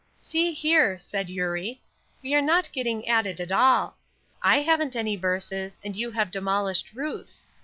"See 0.17 0.51
here," 0.51 0.97
said 0.97 1.29
Eurie, 1.29 1.79
"we 2.23 2.33
are 2.33 2.41
not 2.41 2.71
getting 2.73 3.07
at 3.07 3.27
it 3.27 3.39
at 3.39 3.51
all. 3.51 3.97
I 4.41 4.61
haven't 4.61 4.95
any 4.95 5.15
verses, 5.15 5.79
and 5.83 5.95
you 5.95 6.09
have 6.09 6.31
demolished 6.31 6.93
Ruth's. 6.95 7.45